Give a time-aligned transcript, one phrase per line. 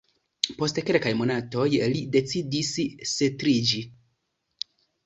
[0.61, 2.73] Post kelkaj monatoj li decidis
[3.13, 3.87] setliĝi.